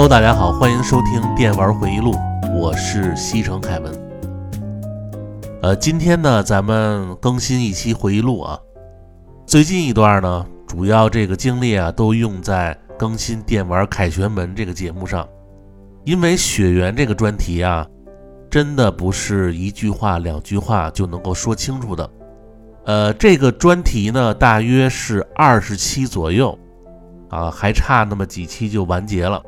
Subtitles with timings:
[0.00, 2.12] Hello，大家好，欢迎收听《电玩回忆录》，
[2.52, 3.92] 我是西城凯文。
[5.60, 8.56] 呃，今天呢，咱们更新一期回忆录啊。
[9.44, 15.28] 最近一段呢，主要这个精力啊，都用在更新《电玩凯旋门》这个节目上，
[16.04, 17.84] 因为血缘这个专题啊，
[18.48, 22.10] 真的不是一句话、两句话就能够说清楚的。
[22.84, 26.56] 呃，这个专题呢，大约是二十期左右，
[27.30, 29.42] 啊，还差那么几期就完结了。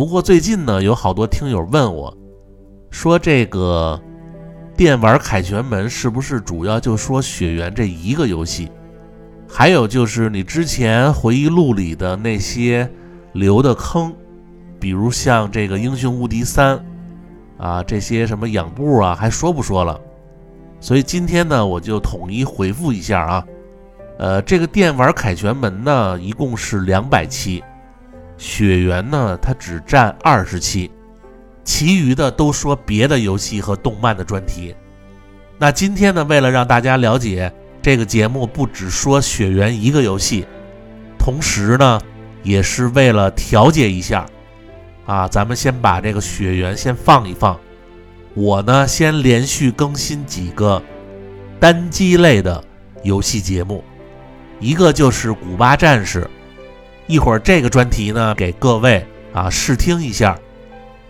[0.00, 2.16] 不过最近呢，有好多听友问我，
[2.90, 4.00] 说这个
[4.74, 8.72] 电玩凯旋门是不是主要就说血缘这一个游戏？
[9.46, 12.90] 还有就是你之前回忆录里的那些
[13.34, 14.10] 留的坑，
[14.80, 16.82] 比如像这个英雄无敌三
[17.58, 20.00] 啊，这些什么养步啊，还说不说了？
[20.80, 23.44] 所以今天呢，我就统一回复一下啊，
[24.18, 27.62] 呃，这个电玩凯旋门呢，一共是两百期，
[28.40, 30.90] 血缘呢，它只占二十期，
[31.62, 34.74] 其余的都说别的游戏和动漫的专题。
[35.58, 40.46] 那今天呢，为了让大家了解这个节目不只说血缘一个游戏，
[41.18, 42.00] 同时呢，
[42.42, 44.24] 也是为了调节一下，
[45.04, 47.60] 啊，咱们先把这个血缘先放一放。
[48.32, 50.82] 我呢，先连续更新几个
[51.60, 52.64] 单机类的
[53.02, 53.84] 游戏节目，
[54.60, 56.22] 一个就是《古巴战士》，
[57.10, 60.38] 一会儿这个专题呢给各位啊试听一下，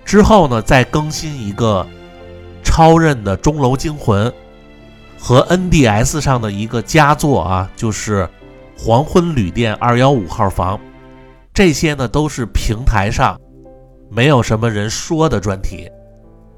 [0.02, 1.86] 之后呢再更新一个
[2.64, 4.26] 超任的《钟楼惊魂》
[5.18, 8.22] 和 NDS 上的一个佳作啊，就是
[8.78, 10.78] 《黄昏旅店二幺五号房》，
[11.52, 13.38] 这些呢都是平台上
[14.10, 15.86] 没有什么人说的专题。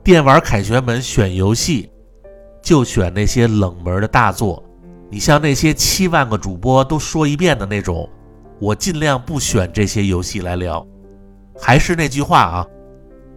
[0.04, 1.90] 电玩凯旋门选游戏，
[2.62, 4.62] 就选那些冷门的大作。
[5.10, 8.08] 你像那些七万个主播都说一遍的那种，
[8.62, 10.86] 我尽量不选这些游戏来聊。
[11.60, 12.66] 还是那句话啊，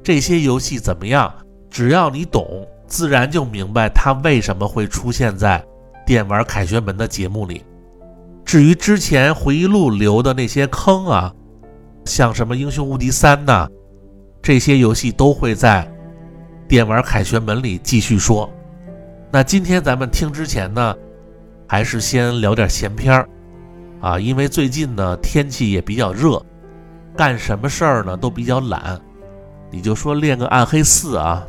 [0.04, 1.34] 这些游戏怎么样？
[1.68, 5.66] 只要你懂，自然就明白它为什么会出现在
[6.06, 7.64] 电玩凯旋门的节目里。
[8.46, 11.34] 至于之前回忆录留的那些坑啊，
[12.06, 13.68] 像什么英雄无敌三呐，
[14.44, 15.92] 这些游戏都会在。
[16.68, 18.48] 电玩凯旋门里继续说，
[19.32, 20.96] 那今天咱们听之前呢，
[21.68, 23.28] 还是先聊点闲篇儿
[24.06, 26.40] 啊，因为最近呢天气也比较热，
[27.18, 29.02] 干什么事儿呢都比较懒。
[29.72, 31.44] 你就说练个暗黑四啊，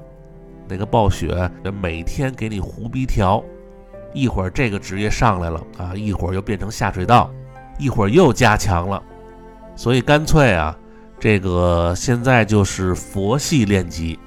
[0.66, 1.50] 那个暴雪
[1.83, 3.45] 每天给你胡逼调，
[4.15, 7.31] 一会儿这个职业上来了啊，一会儿又变成下水道，
[7.78, 9.03] 一会儿又加强了，
[9.77, 10.75] 所以干脆啊，
[11.21, 14.19] 这个现在就是佛系练级。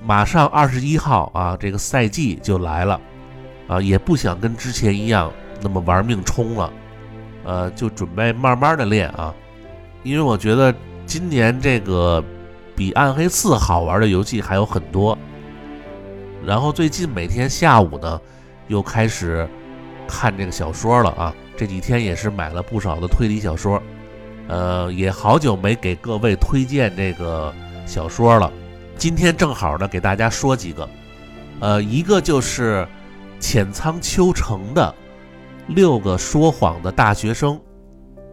[0.00, 3.00] 马上二十一号啊，这个赛季就来了，
[3.66, 6.72] 啊，也不想跟之前一样那么玩命冲了，
[7.44, 9.34] 呃，就准备慢慢的练啊，
[10.02, 10.74] 因为我觉得
[11.06, 12.22] 今年这个
[12.76, 15.16] 比暗黑四好玩的游戏还有很多。
[16.44, 18.20] 然后最近每天下午呢，
[18.68, 19.48] 又开始
[20.06, 23.82] 看这个小说了啊，这几天也是买了不少的推理小说，
[24.46, 27.52] 呃，也好久没给各位推荐这个
[27.86, 28.50] 小说了。
[28.96, 30.88] 今天正好呢，给大家说几个，
[31.60, 32.86] 呃，一个就是
[33.40, 34.94] 浅仓秋成的
[35.68, 37.54] 《六个说谎的大学生》，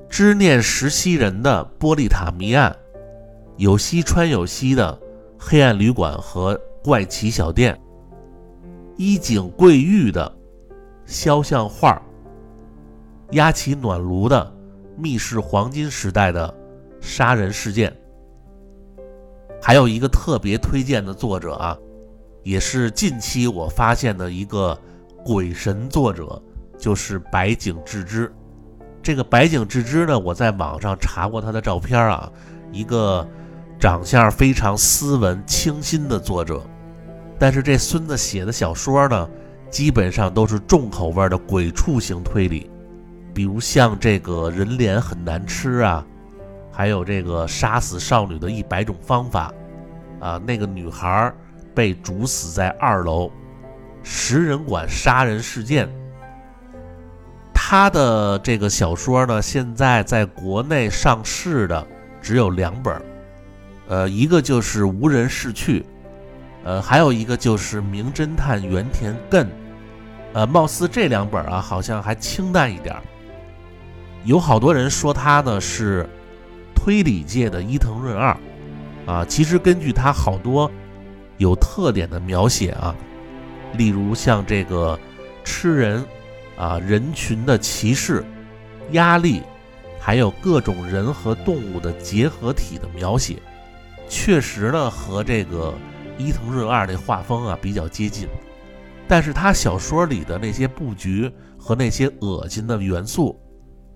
[0.10, 2.72] 知念石溪人的《玻璃塔谜案》，
[3.58, 4.94] 有西川有希的
[5.38, 7.76] 《黑暗旅馆》和《怪奇小店》，
[8.96, 10.34] 伊井贵玉的
[11.06, 12.02] 《肖像画》，
[13.36, 14.42] 压起暖炉的
[15.02, 16.56] 《密室黄金时代的
[17.02, 17.92] 杀人事件》。
[19.62, 21.78] 还有一个特别推荐的作者啊，
[22.44, 24.78] 也是近期我发现的一个
[25.26, 26.42] 鬼神作者，
[26.78, 28.32] 就是白井智之。
[29.02, 32.32] 这个白井智之呢，我在网上查过他的照片啊，
[32.72, 33.28] 一个
[33.80, 36.62] 长相非常斯文清新的作者。
[37.38, 39.30] 但是这孙子写的小说呢，
[39.70, 42.70] 基本上都是重口味的鬼畜型推理，
[43.34, 46.06] 比如像这个人脸很难吃啊。
[46.72, 49.54] 还有这个杀死少女的一百种方法，
[50.20, 51.34] 啊，那个女孩
[51.74, 53.32] 被煮死在二楼，
[54.04, 55.88] 食人馆杀人事件。
[57.68, 61.88] 他的这个小说呢，现在在国内上市的
[62.22, 63.02] 只有两本，
[63.88, 65.80] 呃，一个就是《无人逝去》，
[66.64, 69.44] 呃，还有一个就是《名侦探原田艮》，
[70.34, 72.96] 呃，貌似这两本啊，好像还清淡一点。
[74.26, 76.08] 有好多人说他呢是。
[76.76, 78.38] 推理界的伊藤润二，
[79.08, 80.70] 啊，其实根据他好多
[81.38, 82.94] 有特点的描写啊，
[83.76, 85.00] 例如像这个
[85.44, 86.06] 吃人
[86.58, 88.24] 啊，人群的歧视、
[88.92, 89.42] 压力，
[90.00, 93.38] 还有各种人和动物的结合体的描写，
[94.08, 95.74] 确实呢和这个
[96.18, 98.28] 伊藤润二那画风啊比较接近，
[99.08, 103.40] 但是他小说里的那些布局和那些恶心的元素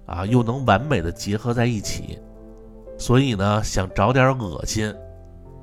[0.05, 2.19] 啊，又能完美的结合在一起。
[2.97, 4.94] 所以呢，想找点恶心，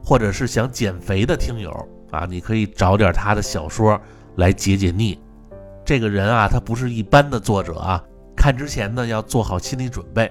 [0.02, 1.70] 或者是想减肥的听友
[2.10, 4.00] 啊，你可以找点他的小说
[4.36, 5.18] 来解解腻。
[5.86, 8.02] 这个人啊，他不是一般的作者啊，
[8.36, 10.30] 看之前呢要做好心理准备。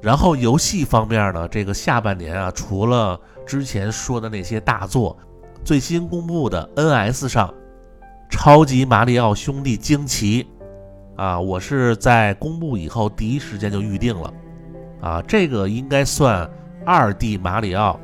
[0.00, 5.14] 然后游戏方面呢，这个下半年啊，除了之前说的那些大作，
[5.62, 7.48] 最新公布的 NS 上
[8.30, 10.46] 《超级马里奥兄弟惊奇》
[11.22, 14.32] 啊，我是在公布以后第一时间就预定了
[15.02, 16.50] 啊，这个应该算
[16.86, 18.00] 二 D 马里奥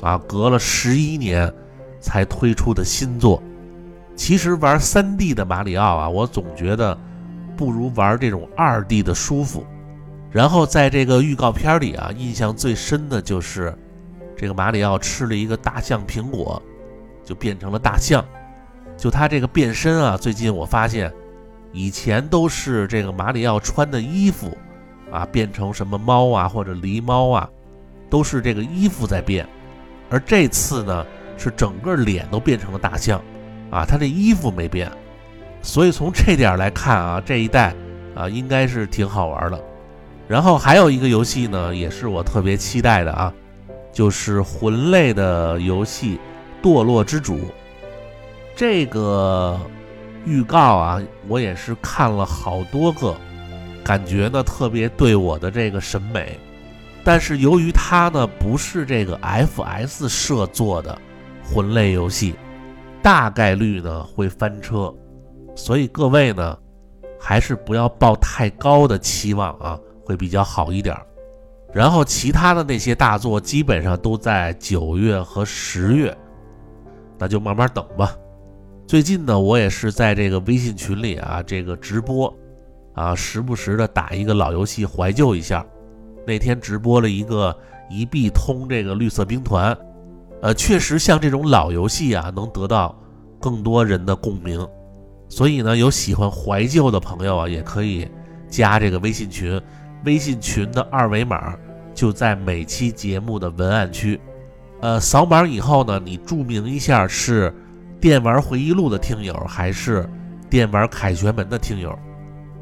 [0.00, 1.52] 啊，隔了十一年
[2.00, 3.42] 才推出的新作。
[4.16, 6.98] 其实玩三 D 的马里奥啊，我总觉得
[7.56, 9.64] 不如玩这种二 D 的舒服。
[10.32, 13.76] 然后在这个预告片里啊，印象最深的就是
[14.36, 16.60] 这个马里奥吃了一个大象苹果，
[17.24, 18.24] 就变成了大象。
[18.96, 21.12] 就他这个变身啊，最近我发现，
[21.72, 24.56] 以前都是这个马里奥穿的衣服
[25.10, 27.48] 啊变成什么猫啊或者狸猫啊，
[28.08, 29.46] 都是这个衣服在变，
[30.08, 31.04] 而这次呢
[31.36, 33.22] 是整个脸都变成了大象，
[33.70, 34.90] 啊，他这衣服没变。
[35.62, 37.74] 所以从这点来看啊，这一代
[38.14, 39.60] 啊应该是挺好玩的。
[40.28, 43.32] 然后还有一个游戏呢，也是我特别期待的啊，
[43.92, 46.18] 就是魂类的游戏
[46.66, 47.36] 《堕落之主》。
[48.54, 49.58] 这个
[50.24, 53.14] 预告啊，我也是看了好多个，
[53.84, 56.38] 感觉呢特别对我的这个审美。
[57.04, 60.98] 但是由于它呢不是这个 FS 社做的
[61.44, 62.34] 魂类游戏，
[63.06, 64.92] 大概率呢会翻车，
[65.54, 66.58] 所以各位呢
[67.20, 69.78] 还是不要抱太高的期望啊。
[70.04, 70.96] 会比较好一点，
[71.72, 76.16] 然后其他的那些大作基本上都在九月和十月，
[77.18, 78.16] 那就慢慢等吧。
[78.86, 82.32] 最近呢，我也是在这个微信群里啊，这个直播
[82.94, 85.66] 啊，时不时的打一个老游戏怀旧一下。
[86.24, 87.56] 那天直播了一个
[87.90, 89.76] 一币通这个绿色兵团，
[90.42, 92.94] 呃，确实像这种老游戏啊，能得到
[93.40, 94.66] 更多人的共鸣。
[95.28, 98.08] 所以呢，有喜欢怀旧的朋友啊，也可以
[98.48, 99.60] 加这个微信群。
[100.04, 101.56] 微信群的二维码
[101.92, 104.20] 就在每期节目的文案区，
[104.80, 107.52] 呃，扫码以后呢，你注明一下是
[108.00, 110.08] 电玩回忆录的听友还是
[110.48, 111.98] 电玩凯旋门的听友。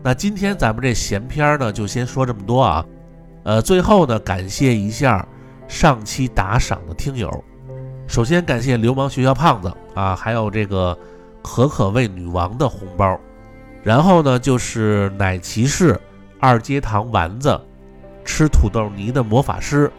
[0.03, 2.87] 那今天咱们这闲篇呢，就先说这么多啊。
[3.43, 5.27] 呃，最后呢，感谢一下
[5.69, 7.45] 上期打赏的听友。
[8.07, 10.97] 首先感谢流氓学校胖子啊，还有这个
[11.43, 13.19] 可可味女王的红包。
[13.83, 16.01] 然后呢，就是奶骑士。
[16.41, 17.59] 二阶堂丸子，
[18.23, 19.91] 吃土豆泥的魔法师，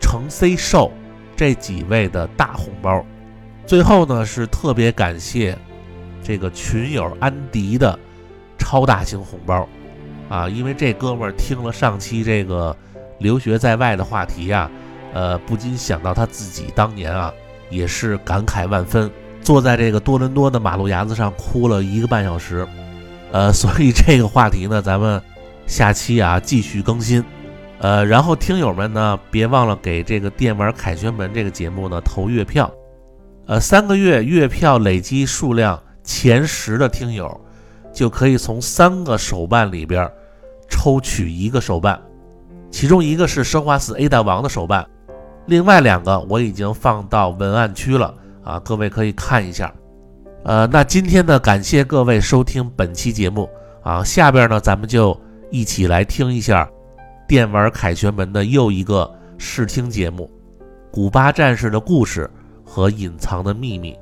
[0.00, 0.90] 程 C 寿
[1.36, 3.04] 这几位的大红包。
[3.66, 5.58] 最后呢，是特别感谢
[6.22, 7.98] 这个群友安迪的
[8.56, 9.68] 超大型红包
[10.30, 10.48] 啊！
[10.48, 12.74] 因为这哥们儿听了上期这个
[13.18, 14.70] 留学在外的话题呀，
[15.14, 17.32] 呃，不禁想到他自己当年啊，
[17.70, 22.68] 也是感慨万分，坐在这个多伦多的马路牙子上哭了一个半小时。
[23.32, 25.22] 呃，所以这个话题呢，咱们。
[25.66, 27.24] 下期啊，继续更新，
[27.78, 32.70] 呃，然后听友们呢，别忘了给这个电玩凯旋门这个节目呢投月票，
[33.46, 37.40] 呃，三个月月票累积数量前十的听友，
[37.94, 40.06] 就可以从三个手办里边
[40.68, 41.98] 抽取一个手办，
[42.70, 44.86] 其中一个是生化四 A 大王的手办，
[45.46, 49.72] 另外两个我已经放到文案区了啊，各位可以看一下，
[50.44, 53.48] 呃，那今天呢，感谢各位收听本期节目
[53.82, 55.18] 啊，下边呢，咱们就。
[55.50, 56.64] 一起来听一下
[57.28, 59.08] 《电玩凯旋门》的又一个
[59.38, 60.28] 试听节目
[60.90, 62.28] 《古巴战士的故事
[62.64, 63.96] 和隐藏的秘密》。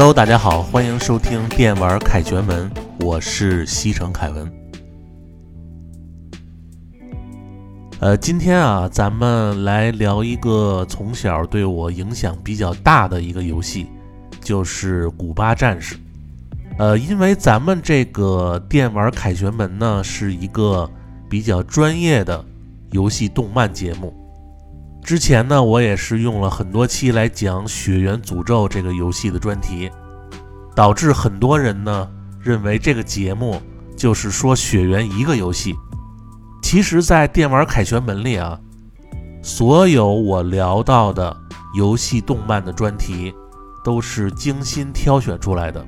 [0.00, 4.50] Hello，大家好，欢迎收听电玩凯旋门，我是西城凯文。
[7.98, 13.88] 呃，今天啊，咱们来聊一个从小对我影响比较大的一个游戏，
[14.40, 15.96] 就是《古巴战士》。
[16.78, 20.90] 呃，因为咱们这个电玩凯旋门呢，是一个
[21.28, 22.42] 比较专业的
[22.92, 24.14] 游戏动漫节目。
[25.02, 29.90] 之前呢，我也是用了很多期来讲《血缘诅咒》这个游戏的专题，
[30.74, 32.08] 导致很多人呢
[32.40, 33.60] 认为这个节目
[33.96, 35.74] 就是说血缘一个游戏。
[36.62, 38.58] 其实，在电玩凯旋门里啊，
[39.42, 41.36] 所有我聊到的
[41.74, 43.34] 游戏动漫的专题，
[43.82, 45.84] 都是精心挑选出来的。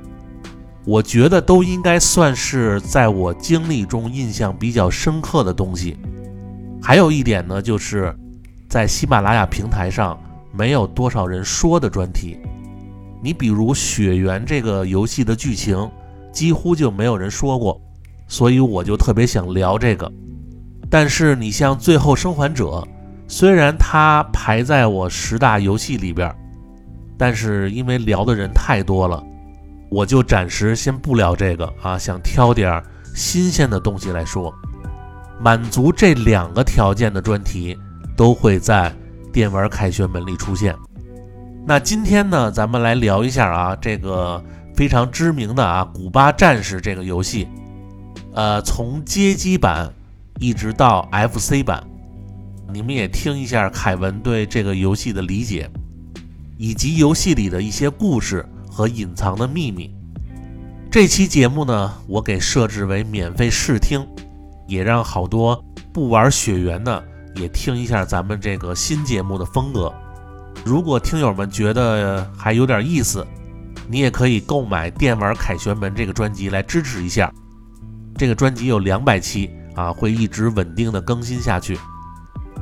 [0.84, 5.96] 我觉得都应该算是在我经历中印象比较深刻的东西。
[6.82, 8.12] 还有一点呢，就是
[8.72, 10.18] 在喜马拉雅平台上
[10.50, 12.38] 没有多少人说的专题。
[13.20, 15.90] 你比如《血缘》这个游戏的剧情，
[16.32, 17.78] 几乎就没有人说过，
[18.26, 20.10] 所以我就特别想聊这个。
[20.88, 22.64] 但是你像《最后生还者》，
[23.28, 26.34] 虽然它排在我十大游戏里边，
[27.18, 29.22] 但是因为聊的人太多了。
[29.90, 32.82] 我就暂时先不聊这个啊，想挑点
[33.14, 34.50] 新鲜的东西来说。
[35.38, 37.76] 满足这两个条件的专题
[38.16, 38.94] 都会在
[39.32, 40.74] 电玩凯旋门里出现。
[41.66, 44.42] 那今天呢，咱们来聊一下啊，这个
[44.74, 47.48] 非常知名的啊《古巴战士》这个游戏。
[48.34, 49.92] 呃，从街机版
[50.40, 51.82] 一直到 FC 版，
[52.72, 55.70] 你们也听一下凯文对这个游戏的理解，
[56.56, 58.44] 以及游戏里的一些故事。
[58.74, 59.94] 和隐藏的秘密。
[60.90, 64.02] 这期节目呢，我给设置为免费试听，
[64.66, 67.04] 也让好多不玩血缘的
[67.34, 69.92] 也听一下咱们这个新节目的风格。
[70.64, 73.26] 如果听友们觉得还有点意思，
[73.88, 77.32] 你也可以购买《电玩凯旋门》这个专辑来支持一下。
[78.16, 81.76] 这个专辑有两百期啊，会一直稳定的更新下去。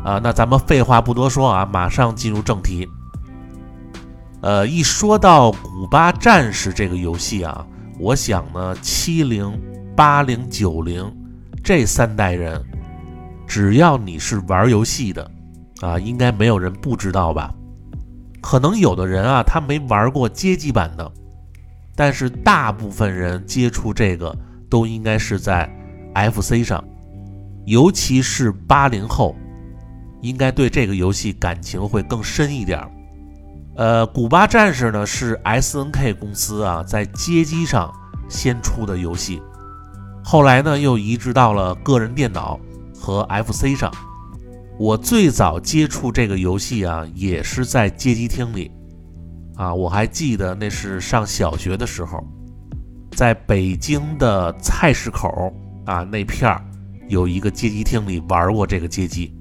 [0.04, 2.88] 啊，那咱们废话不多说啊，马上进入正题。
[4.40, 7.66] 呃，一说到《古巴战士》这个游戏啊，
[7.98, 9.60] 我想呢，七零、
[9.94, 11.12] 八零、九零
[11.62, 12.64] 这三代人，
[13.50, 15.28] 只要你是玩游戏的
[15.80, 17.52] 啊，应该没有人不知道吧？
[18.40, 21.10] 可能有的人啊，他没玩过街机版的，
[21.96, 24.32] 但是大部分人接触这个
[24.70, 25.68] 都应该是在
[26.14, 26.84] FC 上，
[27.66, 29.34] 尤其是八零后，
[30.20, 32.80] 应该对这个游戏感情会更深一点。
[33.74, 37.92] 呃，古巴战士呢是 S N K 公司啊在街机上
[38.28, 39.42] 先出的游戏，
[40.22, 42.56] 后来呢又移植到了个人电脑
[43.00, 43.90] 和 F C 上。
[44.78, 48.70] 我最早接触这个游戏啊，也是在街机厅里
[49.56, 52.22] 啊，我还记得那是上小学的时候，
[53.12, 55.52] 在北京的菜市口
[55.86, 56.62] 啊那片儿
[57.08, 59.32] 有一个街机厅里玩过这个街机。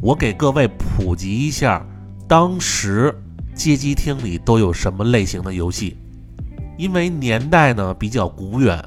[0.00, 1.84] 我给各位普及一下，
[2.28, 3.12] 当时。
[3.54, 5.96] 街机厅里都有什么类型的游戏？
[6.76, 8.78] 因为年代呢比较古远，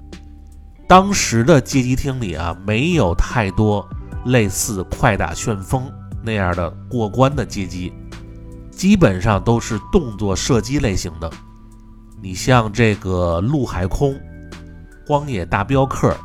[0.90, 3.88] 当时的街机厅里啊没有太多
[4.26, 5.84] 类似快打旋风
[6.24, 7.94] 那样的过关的街机，
[8.72, 11.30] 基本上都是动作射击类型的。
[12.20, 14.20] 你像这个陆海空、
[15.06, 16.18] 荒野大镖客、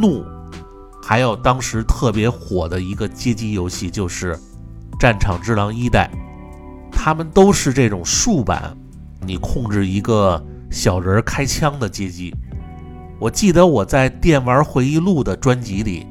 [0.00, 0.24] 怒，
[1.00, 4.34] 还有当时特别火的一个街机游戏就是
[4.98, 6.10] 《战场之狼一代》。
[6.90, 8.76] 他们都是这种竖版，
[9.24, 12.34] 你控制一个小人开枪的街机。
[13.20, 16.06] 我记得我在《电玩回忆录》的专辑里，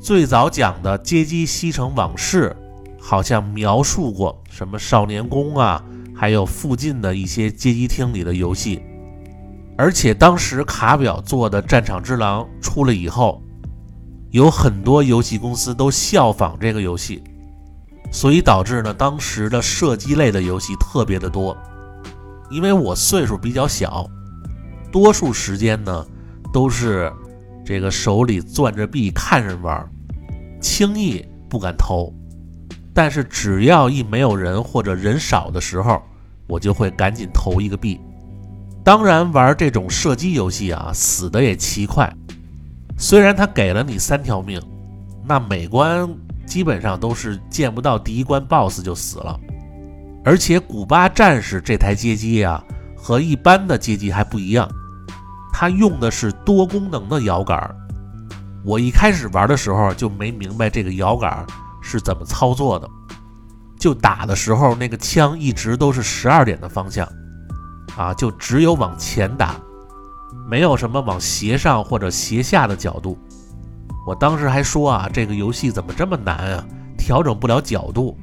[0.00, 2.56] 最早讲的街机西城往事，
[2.98, 5.84] 好像描述过什么少年宫啊，
[6.16, 8.82] 还有附近的一些街机厅里的游戏。
[9.76, 13.42] 而且当时卡表做的《战场之狼》出了以后，
[14.30, 17.22] 有很多游戏公司都效仿这个游戏。
[18.10, 21.54] 所以导致呢，当时的射击类的游戏特别的多。
[22.50, 24.06] 因为我岁数比较小，
[24.90, 26.06] 多数时间呢
[26.52, 27.12] 都是
[27.64, 29.88] 这个手里攥着币看人玩，
[30.60, 32.12] 轻易不敢投。
[32.94, 36.02] 但是只要一没有人或者人少的时候，
[36.46, 37.98] 我就会赶紧投一个币。
[38.84, 42.12] 当然，玩这种射击游戏啊，死的也奇快。
[42.98, 44.60] 虽然他给了你三条命，
[45.26, 46.08] 那每关。
[46.44, 49.38] 基本上都是见不到第一关 BOSS 就死了，
[50.22, 52.62] 而且古巴战士这台街机呀
[52.94, 54.68] 和一般的街机还不一样，
[55.52, 57.76] 它用的是多功能的摇杆。
[58.64, 61.44] 我一开始玩的时候就没明白这个摇杆
[61.82, 62.88] 是怎么操作的，
[63.78, 67.06] 就打的时候那个枪一直都是十二点的方向，
[67.96, 69.56] 啊，就只有往前打，
[70.48, 73.18] 没有什么往斜上或者斜下的角度。
[74.06, 76.64] 我当时还说啊，这个游戏怎么这么难啊，
[76.96, 78.16] 调整不了角度。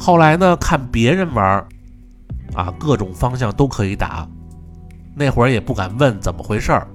[0.00, 1.64] 后来呢，看别人玩，
[2.54, 4.28] 啊，各种方向都可以打，
[5.14, 6.88] 那会儿也不敢问怎么回事儿。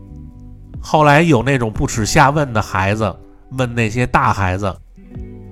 [0.80, 3.16] 后来有那种不耻下问的孩子
[3.52, 4.74] 问那些大孩子，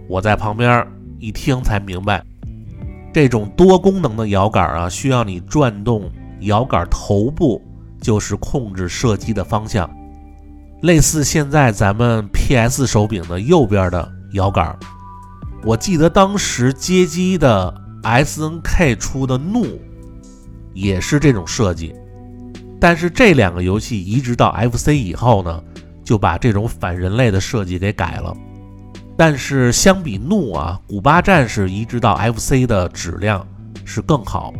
[0.07, 0.87] 我在旁边
[1.19, 2.23] 一听才明白，
[3.13, 6.09] 这种多功能的摇杆啊，需要你转动
[6.41, 7.61] 摇杆头部，
[8.01, 9.89] 就是控制射击的方向，
[10.81, 14.77] 类似现在咱们 PS 手柄的右边的摇杆。
[15.63, 19.65] 我记得当时街机的 SNK 出的怒
[20.73, 21.95] 也是这种设计。
[22.79, 25.63] 但是这两个游戏移植到 FC 以后呢，
[26.03, 28.35] 就把这种反人类的设计给改了。
[29.17, 33.47] 但是相比怒啊，古巴战士移植到 FC 的质量
[33.85, 34.53] 是更好。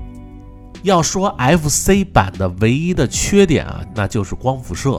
[0.83, 4.95] 要说 FC 版的唯一的缺点啊，那就是光辐射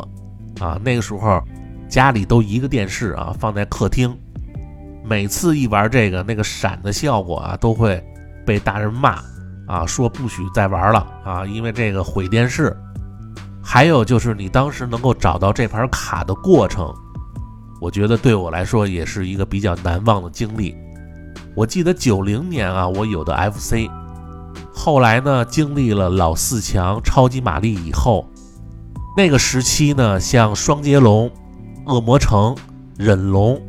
[0.61, 0.79] 啊。
[0.85, 1.43] 那个时候
[1.89, 4.15] 家里都一个电视啊，放在客厅，
[5.05, 8.03] 每次一玩这个，那个闪的效果啊，都会
[8.45, 9.23] 被大人骂
[9.67, 12.77] 啊，说不许再玩了啊，因为这个毁电视。
[13.69, 16.95] 还有就是你当时能够找到这盘卡的过程，
[17.81, 20.73] 我觉得对我来说也是一个比较难忘的经历。
[21.57, 23.91] 我记得九零年啊，我有的 FC，
[24.73, 28.31] 后来呢经历了老四强、超级玛丽以后，
[29.17, 31.29] 那个时期呢，像双截龙、
[31.87, 32.57] 恶魔城、
[32.97, 33.61] 忍龙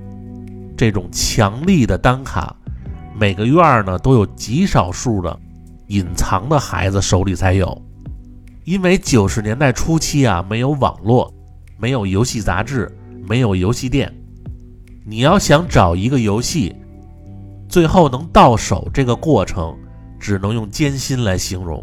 [0.78, 2.56] 这种强力的单卡，
[3.20, 5.40] 每个院儿呢都有极少数的
[5.88, 7.82] 隐藏的孩子手里才有。
[8.68, 11.34] 因为九十年代初期啊，没有网络，
[11.78, 12.94] 没有游戏杂志，
[13.26, 14.14] 没有游戏店，
[15.06, 16.76] 你要想找一个游戏，
[17.70, 19.74] 最后能到手，这个过程
[20.20, 21.82] 只能用艰辛来形容。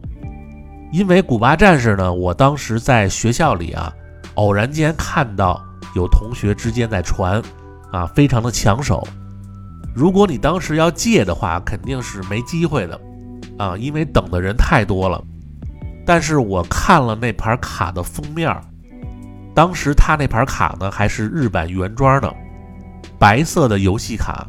[0.93, 3.91] 因为古巴战士呢，我当时在学校里啊，
[4.35, 5.59] 偶然间看到
[5.97, 7.43] 有同学之间在传，
[7.93, 9.03] 啊，非常的抢手。
[9.95, 13.01] 如果你当时要借的话，肯定是没机会的，
[13.57, 15.25] 啊，因为等的人太多了。
[16.07, 18.55] 但是我看了那盘卡的封面，
[19.55, 22.35] 当时他那盘卡呢还是日版原装的，
[23.19, 24.47] 白色的游戏卡，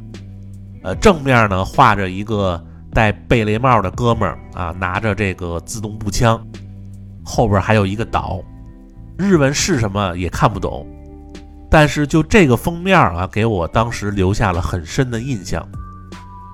[0.83, 6.45] 呃，正面呢画着一个戴贝雷帽的哥们儿啊，拿着这个自动步枪，
[7.23, 8.41] 后边还有一个岛，
[9.17, 10.85] 日文是什么也看不懂，
[11.69, 15.65] 但是就这个封面啊，给我当时留下了很深的印象，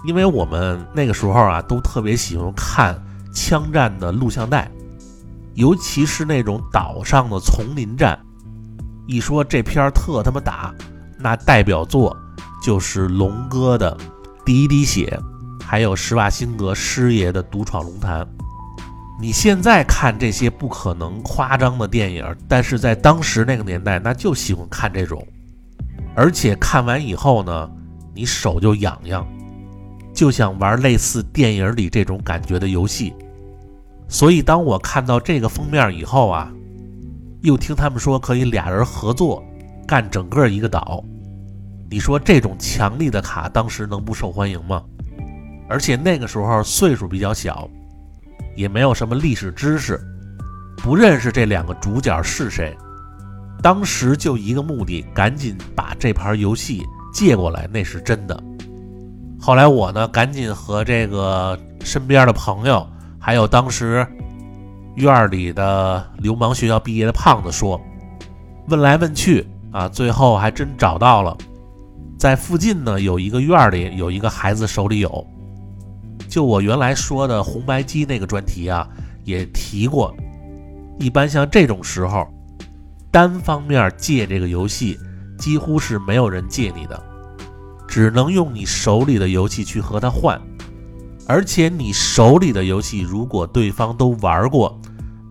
[0.06, 2.96] 因为我们那个时候啊都特别喜欢看
[3.34, 4.70] 枪战的录像带。
[5.56, 8.18] 尤其是那种岛上的丛林战，
[9.08, 10.74] 一说这片儿特他妈打，
[11.18, 12.16] 那代表作
[12.64, 13.96] 就是龙哥的
[14.46, 15.20] 《第一滴血》，
[15.64, 18.22] 还有施瓦辛格师爷的《独闯龙潭》。
[19.20, 25.24] 你现在看这些不可能夸张的电影，但是在当时那个年代，那就喜欢看这种，
[26.16, 27.70] 而且看完以后呢，
[28.16, 29.28] 你手就痒痒，
[30.12, 33.14] 就想玩类似电影里这种感觉的游戏。
[34.12, 36.52] 所以，当我看到这个封面以后啊，
[37.44, 39.42] 又听他们说可以俩人合作
[39.88, 41.02] 干整个一个岛，
[41.90, 44.84] 你说这种强力的卡当时能不受欢迎吗？
[45.70, 47.70] 而且那个时候岁数比较小，
[48.54, 49.98] 也没有什么历史知识，
[50.76, 52.76] 不认识这两个主角是谁，
[53.64, 58.38] 当时就一个目的，赶紧把这盘游戏借过来，那是真的。
[59.40, 62.86] 后来我呢，赶紧和这个身边的朋友。
[63.24, 64.06] 还有当时
[64.96, 67.80] 院里的流氓学校毕业的胖子说，
[68.68, 71.38] 问来问去啊，最后还真找到了，
[72.18, 75.28] 在附近呢有一个院里有一个孩子手里有。
[76.28, 78.90] 就我原来说的红白机那个专题啊，
[79.24, 80.16] 也提过，
[80.98, 82.28] 一般像这种时候，
[83.12, 84.98] 单方面借这个游戏，
[85.38, 87.02] 几乎是没有人借你的，
[87.88, 90.42] 只能用你手里的游戏去和他换。
[91.28, 94.80] 而且你手里的游戏，如果对方都玩过，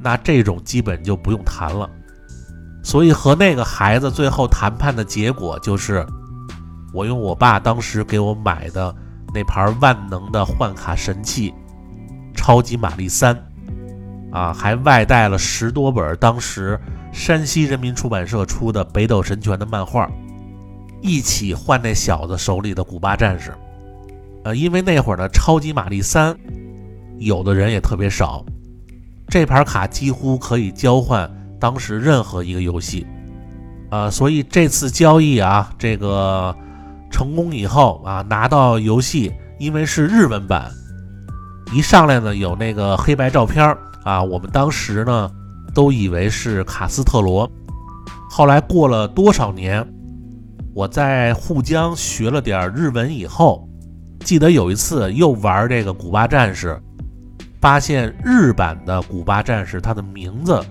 [0.00, 1.88] 那这种基本就不用谈了。
[2.82, 6.06] 所以和那个孩子最后谈判的结果就是，
[6.94, 8.94] 我用我爸当时给我买的
[9.34, 11.50] 那盘万能的换卡神器
[12.34, 13.36] 《超级玛丽三》，
[14.32, 16.80] 啊，还外带了十多本当时
[17.12, 20.10] 山西人民出版社出的《北斗神拳》的漫画，
[21.02, 23.52] 一起换那小子手里的古巴战士。
[24.44, 26.36] 呃，因为那会儿呢，超级玛丽三
[27.18, 28.44] 有的人也特别少，
[29.28, 33.06] 这盘卡几乎可以交换当时任何一个游戏，
[33.90, 36.54] 呃，所以这次交易啊，这个
[37.10, 40.70] 成功以后啊，拿到游戏，因为是日文版，
[41.74, 45.30] 一上来呢有那个黑白照片，啊，我们当时呢
[45.74, 47.50] 都以为是卡斯特罗。
[48.30, 49.86] 后来过了多少年，
[50.72, 53.68] 我在沪江学了点日文以后，
[54.24, 56.80] 记得有一次又玩这个古巴战士，
[57.60, 60.62] 发现日版的古巴战士他的名字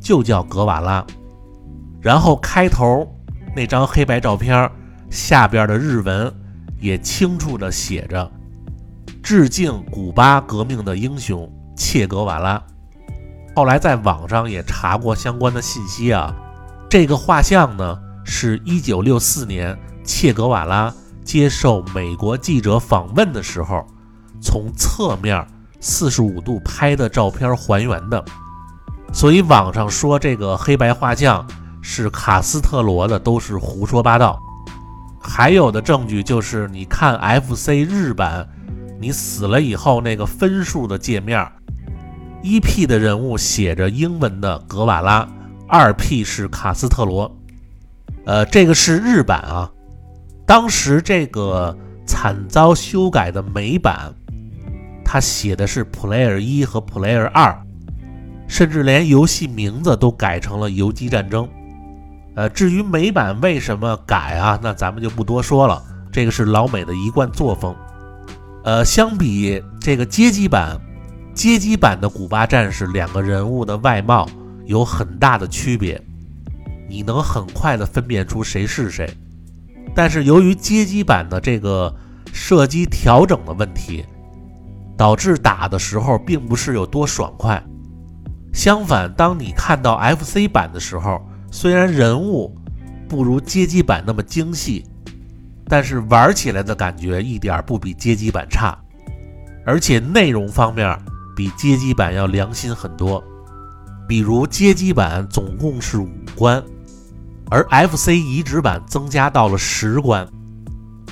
[0.00, 1.04] 就叫格瓦拉，
[2.00, 3.06] 然后开头
[3.56, 4.70] 那张黑白照片
[5.10, 6.32] 下边的日文
[6.80, 8.30] 也清楚地写着。
[9.22, 12.62] 致敬古巴革命的英雄切格瓦拉。
[13.54, 16.34] 后来在网上也查过相关的信息啊，
[16.88, 20.94] 这个画像呢是一九六四年切格瓦拉
[21.28, 23.86] 接受美国记者访问的时候，
[24.40, 25.46] 从侧面
[25.78, 28.24] 四十五度拍的照片还原的。
[29.12, 31.46] 所以网上说这个黑白画像
[31.82, 34.40] 是卡斯特罗的都是胡说八道。
[35.20, 38.48] 还有的证据就是你看 FC 日版。
[38.98, 41.46] 你死了以后，那个分数的界面，
[42.42, 45.28] 一 P 的人物写着英文的格瓦拉，
[45.68, 47.30] 二 P 是卡斯特罗。
[48.24, 49.70] 呃，这个是日版啊。
[50.48, 54.14] 当时这个惨遭修改的美版，
[55.04, 57.54] 它写的是 Player 一和 Player 二，
[58.48, 61.46] 甚至连游戏名字都改成了游击战争。
[62.34, 65.84] 呃，至于美版为什么改啊，那咱们就不多说了。
[66.10, 67.76] 这个是老美的一贯作风。
[68.64, 70.80] 呃，相比这个街机版，
[71.34, 74.26] 街机版的古巴战士两个人物的外貌
[74.64, 76.02] 有很大的区别，
[76.88, 79.06] 你能很快的分辨出谁是谁。
[79.98, 81.92] 但是由于街机版的这个
[82.32, 84.04] 射击调整的问题，
[84.96, 87.60] 导致打的时候并不是有多爽快。
[88.52, 92.56] 相反，当你看到 FC 版的时候，虽然人物
[93.08, 94.84] 不如街机版那么精细。
[95.66, 98.78] 但是玩起来的感觉一点不比街机版差，
[99.66, 100.96] 而且内容方面
[101.36, 103.22] 比街机版要良心很多。
[104.06, 106.62] 比如街机版总共是五关，
[107.50, 110.26] 而 FC 移植版增加到了十关，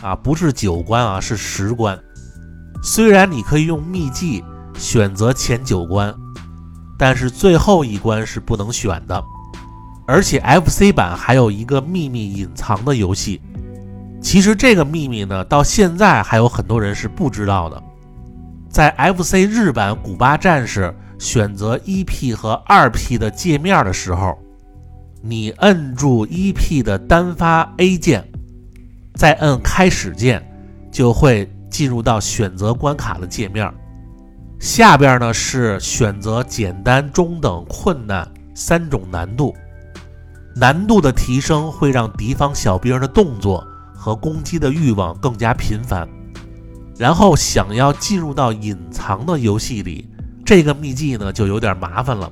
[0.03, 1.99] 啊，不是九关啊，是十关。
[2.83, 4.45] 虽然你可以用秘技
[4.75, 6.15] 选择前九关，
[6.99, 9.23] 但是最后一关是不能选的。
[10.07, 13.41] 而且 FC 版还有一个秘密隐藏的游戏。
[14.23, 17.83] 其实这个秘密呢，到现在还有很多人是不知道的。
[18.69, 24.39] 在 FC 日版古巴战士选择一 P 和二 P 的界面的时候，
[25.23, 28.27] 你摁住 EP 的单发 A 键，
[29.15, 30.43] 再摁开始键，
[30.91, 33.73] 就会进入到选择关卡的界面。
[34.59, 39.55] 下边呢是选择简单、中等、困难三种难度，
[40.55, 43.67] 难度的提升会让敌方小兵的动作。
[43.99, 46.09] 和攻击的欲望更加频繁，
[46.97, 50.09] 然后想要进入到隐藏的游戏里，
[50.45, 52.31] 这个秘籍呢就有点麻烦了。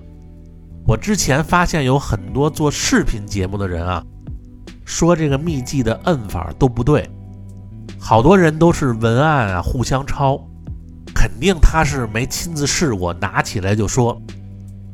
[0.87, 4.05] 我之前发现有很多做视频节目的人啊，
[4.85, 7.09] 说这个秘籍的摁法都不对，
[7.99, 10.39] 好多人都是文案啊互相抄，
[11.15, 14.21] 肯定他是没亲自试过，拿起来就说。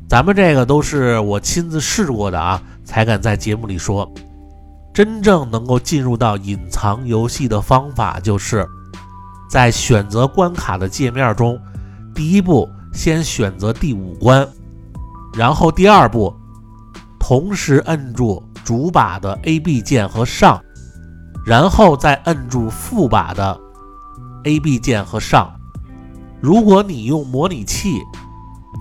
[0.07, 4.09] 咱们这个都是我亲自试过的啊，才敢在节目里说。
[4.93, 8.65] 真正能够进入到隐藏游戏的方法，就是
[9.49, 11.59] 在选择关卡的界面中，
[12.13, 14.45] 第一步先选择第五关，
[15.33, 16.33] 然后第二步
[17.19, 20.61] 同时摁住主把的 A、B 键和上，
[21.45, 23.59] 然后再摁住副把的
[24.43, 25.53] A、B 键和上。
[26.39, 27.99] 如果你用模拟器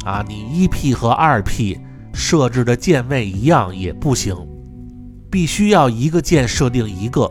[0.04, 1.78] 啊，你一 P 和二 P
[2.12, 4.34] 设置的键位一样也不行。
[5.30, 7.30] 必须要一个键设定一个，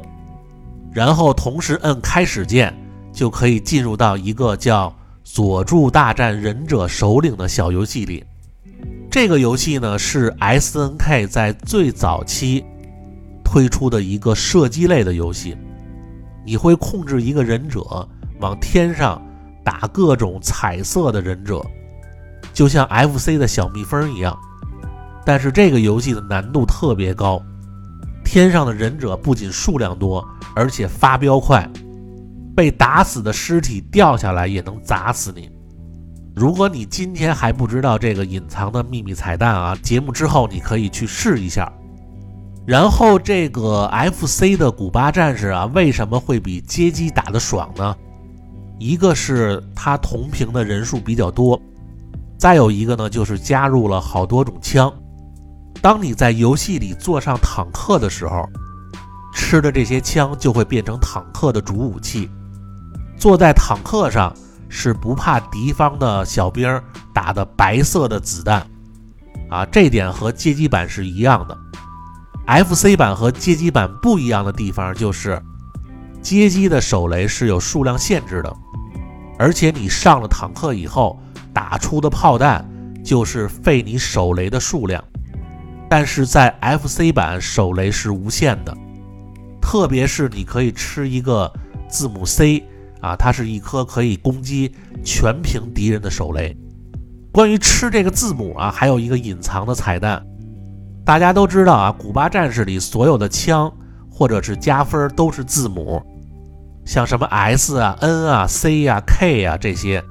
[0.93, 2.73] 然后同时摁开始键，
[3.11, 4.87] 就可以进入到一个叫
[5.23, 8.23] 《佐助大战忍者首领》的小游戏里。
[9.11, 12.63] 这个游戏呢是 S N K 在最早期
[13.43, 15.57] 推出的一个射击类的游戏。
[16.45, 18.07] 你会控制一个忍者
[18.39, 19.19] 往天上
[19.63, 21.65] 打各种彩色的忍者，
[22.53, 24.37] 就像 F C 的小蜜蜂一样。
[25.25, 27.41] 但是这个游戏的难度特别高。
[28.23, 30.23] 天上的忍者不仅数量多，
[30.55, 31.67] 而且发飙快，
[32.55, 35.49] 被打死的尸体掉下来也能砸死你。
[36.39, 41.69] 如果你今天还不知道这个隐藏的秘密彩蛋啊，节目之后你可以去试一下。
[42.65, 47.93] 然后这个 FC 的古巴战士啊，为什么会比街机打得爽呢？
[48.77, 51.61] 一个是它同屏的人数比较多，
[52.37, 54.89] 再有一个呢就是加入了好多种枪。
[55.81, 58.47] 当你在游戏里坐上坦克的时候，
[59.35, 62.29] 吃的这些枪就会变成坦克的主武器。
[63.17, 64.33] 坐在坦克上，
[64.69, 66.81] 是不怕敌方的小兵
[67.13, 68.65] 打的白色的子弹，
[69.49, 71.57] 啊，这点和街机版是一样的。
[72.63, 75.41] FC 版和街机版不一样的地方就是，
[76.21, 78.55] 街机的手雷是有数量限制的，
[79.37, 81.19] 而且你上了坦克以后
[81.53, 82.63] 打出的炮弹
[83.03, 85.03] 就是费你手雷的数量，
[85.89, 88.75] 但是在 FC 版手雷是无限的，
[89.61, 91.51] 特别是你可以吃一个
[91.87, 92.63] 字母 C。
[93.01, 94.71] 啊，它是一颗可以攻击
[95.03, 96.55] 全屏敌人的手雷。
[97.31, 100.21] 关于吃这个字母啊，还有一个隐藏的彩蛋。
[101.05, 103.71] 大家都知道啊，古巴战士里所有的枪
[104.09, 106.01] 或者是加分都是字母，
[106.85, 110.03] 像什么 S 啊、N 啊、C 啊、K 啊这些。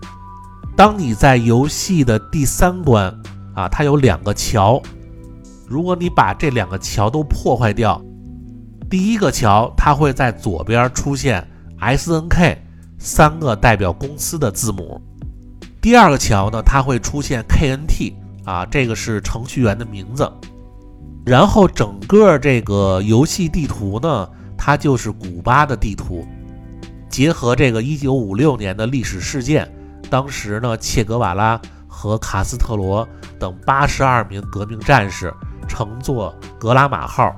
[0.76, 3.12] 当你在游戏的第三关
[3.54, 4.80] 啊，它有两个桥，
[5.66, 8.00] 如果你把这两个桥都破坏掉，
[8.88, 11.46] 第一个桥它会在左边出现
[11.80, 12.62] S N K。
[12.98, 15.00] 三个代表公司的字母，
[15.80, 18.12] 第二个桥呢，它会出现 KNT
[18.44, 20.30] 啊，这个是程序员的名字。
[21.24, 26.26] 然后整个这个游戏地图呢，它就是古巴的地图，
[27.08, 29.70] 结合这个1956年的历史事件，
[30.10, 33.06] 当时呢，切格瓦拉和卡斯特罗
[33.38, 35.32] 等82名革命战士
[35.68, 37.32] 乘坐格拉马号，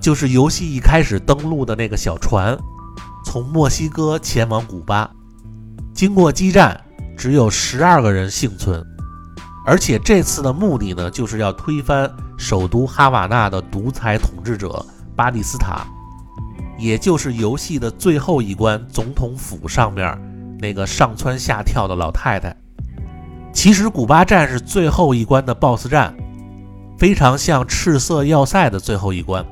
[0.00, 2.58] 就是游戏一开始登陆的那个小船。
[3.24, 5.10] 从墨西哥前往古巴，
[5.92, 6.80] 经过激战，
[7.16, 8.84] 只有十二个人幸存。
[9.66, 14.84] 而且这次的目的呢，就是要推翻首都哈瓦那的独裁统治者
[15.16, 15.86] 巴蒂斯塔，
[16.78, 20.18] 也就是游戏的最后一关总统府上面
[20.60, 22.54] 那个上蹿下跳的老太太。
[23.54, 26.14] 其实古巴战是最后一关的 BOSS 战，
[26.98, 29.46] 非常像赤色要塞的最后一关。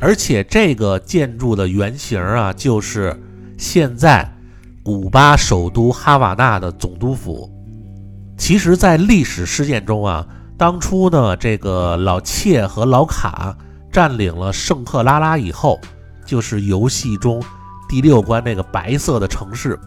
[0.00, 3.20] 而且这个建筑的原型啊，就是
[3.56, 4.30] 现在
[4.82, 7.50] 古巴首都哈瓦那的总督府。
[8.36, 10.24] 其实，在历史事件中啊，
[10.56, 13.56] 当初呢，这个老切和老卡
[13.90, 15.80] 占领了圣克拉拉以后，
[16.24, 17.42] 就是游戏中
[17.88, 19.78] 第六关那个白色的城市。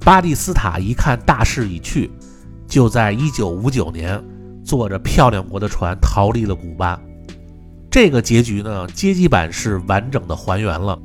[0.00, 2.10] 巴蒂斯塔一看大势已去，
[2.66, 4.24] 就在1959年
[4.64, 6.98] 坐着漂亮国的船逃离了古巴。
[7.96, 10.98] 这个结局呢，街机版是完整的还原了，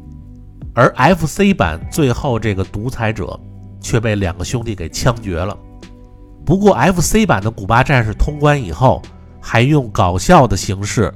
[0.75, 3.39] 而 FC 版最后这个独裁者
[3.79, 5.57] 却被两个兄弟给枪决了。
[6.45, 9.01] 不过 FC 版的古巴战士通关以后，
[9.39, 11.09] 还用搞笑的形式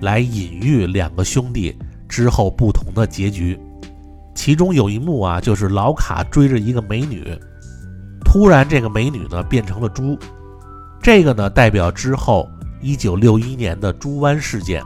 [0.00, 3.56] 来隐喻两个兄弟之后不同的结局。
[4.34, 7.24] 其中有一幕啊，就是老卡追着一个美女，
[8.24, 10.18] 突然这个美女呢变成了猪，
[11.00, 12.48] 这个呢代表之后
[12.82, 14.82] 1961年的猪湾事件。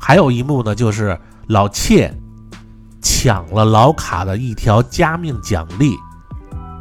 [0.00, 1.16] 还有一幕呢，就是
[1.48, 2.12] 老切
[3.02, 5.92] 抢了老卡的一条加命奖励，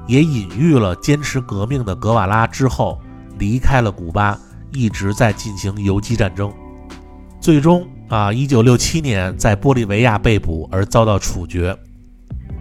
[0.08, 3.00] 也隐喻了坚持革命的格瓦拉之后
[3.38, 4.40] 离开了古巴，
[4.72, 6.52] 一直在进行游击战争。
[7.42, 11.78] 最终啊，一九六七年在玻利维亚被捕而遭到处决。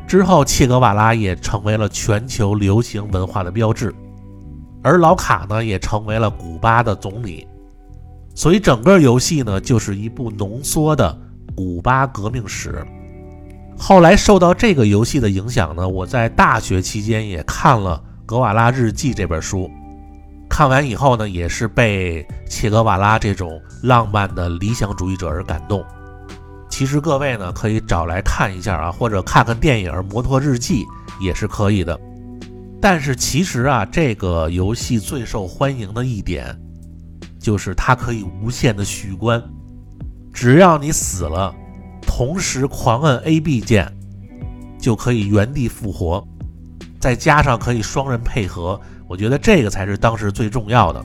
[0.07, 3.95] 之后，切格瓦拉也成为了全球流行文化的标志，
[4.83, 7.47] 而老卡呢，也成为了古巴的总理。
[8.39, 11.19] 所以整个游戏呢，就是一部浓缩的
[11.57, 12.87] 古巴革命史。
[13.77, 19.69] 后来受到这个游戏的影响呢，我在大学期间也看了《格瓦拉日记》这本书。
[20.49, 25.85] 看完以后呢，也是被切格瓦拉这种浪漫的理想主义者而感动。
[26.71, 30.85] 其实各位呢，可以找来看一下啊，或者看看电影《摩托日记》
[31.21, 31.99] 也是可以的。
[32.81, 36.57] 但是其实啊，这个游戏最受欢迎的一点。
[37.49, 39.43] 就是它可以无限的续关，
[40.35, 41.51] 只要你死了，
[42.03, 43.91] 同时狂摁 A、B 键，
[44.79, 46.23] 就可以原地复活，
[47.01, 51.03] 再加上可以双人配合，我觉得这个才是当时最重要的。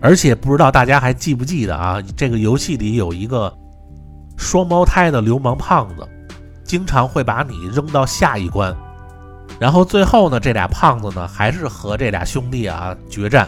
[0.00, 2.00] 而且不知道大家还记不记得啊？
[2.16, 3.54] 这个游戏里有一个
[4.38, 6.08] 双胞胎的流氓胖子，
[6.64, 8.74] 经常会把你扔到下一关，
[9.60, 13.46] 然后最后呢，这俩胖子呢还是和这俩兄弟啊决战。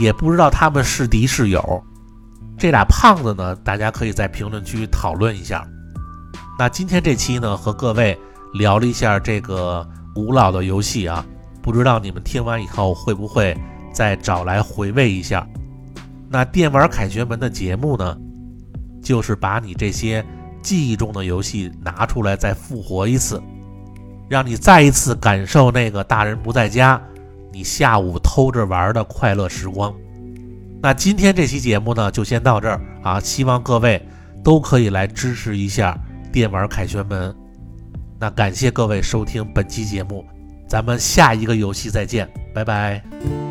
[0.00, 1.82] 也不知道他们是敌是友，
[2.58, 3.54] 这俩胖子呢？
[3.56, 5.66] 大家可以在评论区讨论一下。
[6.58, 8.18] 那今天这期呢，和各位
[8.54, 11.24] 聊了一下这个古老的游戏啊，
[11.62, 13.56] 不知道你们听完以后会不会
[13.92, 15.46] 再找来回味一下？
[16.28, 18.16] 那电玩凯旋门的节目呢，
[19.02, 20.24] 就是把你这些
[20.62, 23.42] 记忆中的游戏拿出来再复活一次，
[24.28, 27.00] 让你再一次感受那个大人不在家。
[27.52, 29.94] 你下午偷着玩的快乐时光。
[30.82, 33.20] 那今天这期节目呢，就先到这儿啊！
[33.20, 34.04] 希望各位
[34.42, 35.96] 都可以来支持一下
[36.32, 37.34] 电玩凯旋门。
[38.18, 40.24] 那感谢各位收听本期节目。
[40.68, 43.41] 咱们下一个游戏再见，拜拜。